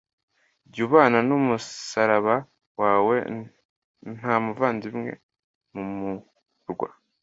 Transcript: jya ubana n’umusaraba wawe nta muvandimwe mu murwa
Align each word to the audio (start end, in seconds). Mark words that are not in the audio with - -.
jya 0.71 0.81
ubana 0.85 1.19
n’umusaraba 1.27 2.35
wawe 2.81 3.15
nta 4.15 4.33
muvandimwe 4.43 5.11
mu 5.73 5.83
murwa 5.97 6.89